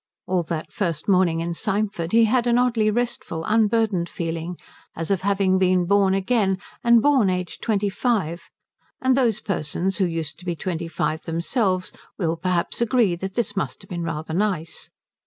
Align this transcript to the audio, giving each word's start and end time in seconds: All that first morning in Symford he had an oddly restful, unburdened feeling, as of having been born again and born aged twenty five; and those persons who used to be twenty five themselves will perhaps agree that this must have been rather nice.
All 0.25 0.41
that 0.41 0.71
first 0.73 1.07
morning 1.07 1.41
in 1.41 1.53
Symford 1.53 2.11
he 2.11 2.23
had 2.23 2.47
an 2.47 2.57
oddly 2.57 2.89
restful, 2.89 3.43
unburdened 3.45 4.09
feeling, 4.09 4.57
as 4.95 5.11
of 5.11 5.21
having 5.21 5.59
been 5.59 5.85
born 5.85 6.15
again 6.15 6.57
and 6.83 7.03
born 7.03 7.29
aged 7.29 7.61
twenty 7.61 7.87
five; 7.87 8.49
and 8.99 9.15
those 9.15 9.41
persons 9.41 9.99
who 9.99 10.05
used 10.05 10.39
to 10.39 10.45
be 10.45 10.55
twenty 10.55 10.87
five 10.87 11.25
themselves 11.25 11.93
will 12.17 12.35
perhaps 12.35 12.81
agree 12.81 13.15
that 13.17 13.35
this 13.35 13.55
must 13.55 13.83
have 13.83 13.89
been 13.89 14.01
rather 14.01 14.33
nice. 14.33 14.89